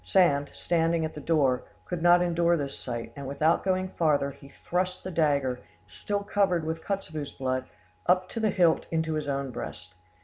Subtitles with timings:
[0.03, 4.47] Sand, standing at the door, could not endure this sight, and without going farther, he
[4.49, 7.65] thrust the dagger, still covered with Kotzebue's blood,
[8.07, 9.93] up to the hilt into his own breast.